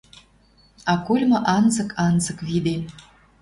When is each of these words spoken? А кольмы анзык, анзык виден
А 0.93 0.95
кольмы 1.07 1.37
анзык, 1.55 1.89
анзык 2.05 2.37
виден 2.49 2.81